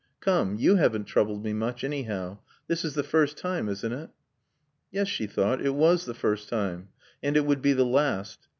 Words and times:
"Come, 0.19 0.55
you 0.55 0.77
haven't 0.77 1.03
troubled 1.03 1.43
me 1.43 1.53
much, 1.53 1.83
anyhow. 1.83 2.39
This 2.65 2.83
is 2.83 2.95
the 2.95 3.03
first 3.03 3.37
time, 3.37 3.69
isn't 3.69 3.93
it?" 3.93 4.09
Yes, 4.89 5.07
she 5.07 5.27
thought, 5.27 5.63
it 5.63 5.75
was 5.75 6.05
the 6.05 6.15
first 6.15 6.49
time. 6.49 6.89
And 7.21 7.37
it 7.37 7.45
would 7.45 7.61
be 7.61 7.73
the 7.73 7.85
last. 7.85 8.47